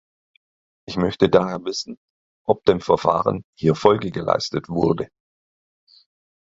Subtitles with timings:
[0.87, 1.99] Ich möchte daher wissen,
[2.47, 5.09] ob dem Verfahren hier Folge geleistet wurde.